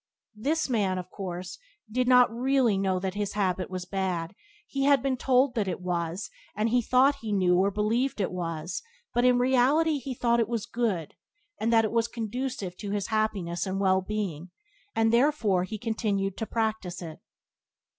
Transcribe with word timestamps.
This 0.33 0.67
man, 0.67 0.97
of 0.97 1.11
course, 1.11 1.59
did 1.91 2.07
not 2.07 2.35
really 2.35 2.75
know 2.75 2.97
that 2.99 3.13
his 3.13 3.33
habit 3.33 3.69
was 3.69 3.85
bad. 3.85 4.33
He 4.65 4.85
had 4.85 5.03
been 5.03 5.15
told 5.15 5.53
that 5.53 5.67
it 5.67 5.79
was, 5.79 6.31
and 6.55 6.69
he 6.69 6.81
thought 6.81 7.17
he 7.21 7.31
knew 7.31 7.59
or 7.59 7.69
believed 7.69 8.19
it 8.19 8.31
was, 8.31 8.81
but 9.13 9.25
in 9.25 9.37
reality 9.37 9.99
he 9.99 10.15
thought 10.15 10.39
it 10.39 10.49
was 10.49 10.65
good, 10.65 11.13
that 11.59 11.85
it 11.85 11.91
was 11.91 12.07
conducive 12.07 12.75
to 12.77 12.89
his 12.89 13.09
happiness 13.09 13.67
and 13.67 13.79
well 13.79 14.01
being, 14.01 14.49
and 14.95 15.13
therefore 15.13 15.65
he 15.65 15.77
continue 15.77 16.31
to 16.31 16.47
practice 16.47 17.03
it. 17.03 17.19